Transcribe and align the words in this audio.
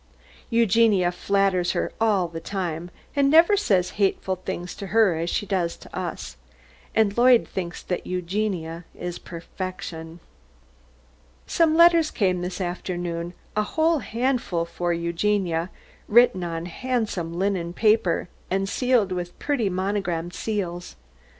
Eugenia 0.49 1.11
flatters 1.11 1.73
her 1.73 1.91
all 2.01 2.27
the 2.27 2.39
time, 2.39 2.89
and 3.15 3.29
never 3.29 3.55
says 3.55 3.91
hateful 4.01 4.37
things 4.37 4.73
to 4.73 4.87
her 4.87 5.15
as 5.15 5.29
she 5.29 5.45
does 5.45 5.77
to 5.77 5.95
us, 5.95 6.37
and 6.95 7.15
Lloyd 7.15 7.47
thinks 7.47 7.83
that 7.83 8.07
Eugenia 8.07 8.83
is 8.95 9.19
perfection. 9.19 10.19
Some 11.45 11.77
letters 11.77 12.09
came 12.09 12.41
this 12.41 12.59
afternoon, 12.59 13.35
a 13.55 13.61
whole 13.61 13.99
handful 13.99 14.65
for 14.65 14.91
Eugenia, 14.91 15.69
written 16.07 16.43
on 16.43 16.65
handsome 16.65 17.37
linen 17.37 17.71
paper 17.71 18.27
and 18.49 18.67
sealed 18.67 19.11
with 19.11 19.37
pretty 19.37 19.69
monogram 19.69 20.31
seals. 20.31 20.95